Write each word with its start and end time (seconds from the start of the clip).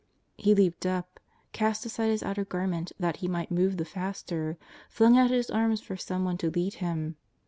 ''He 0.39 0.55
leaped 0.55 0.87
up, 0.87 1.19
cast 1.51 1.85
aside 1.85 2.07
his 2.09 2.23
outer 2.23 2.43
garment 2.43 2.91
that 2.99 3.17
he 3.17 3.27
might 3.27 3.51
move 3.51 3.77
the 3.77 3.85
faster, 3.85 4.57
flung 4.89 5.15
out 5.15 5.29
his 5.29 5.51
arms 5.51 5.79
for 5.79 5.95
some 5.95 6.25
one 6.25 6.39
to 6.39 6.49
lead 6.49 6.73
him. 6.81 7.17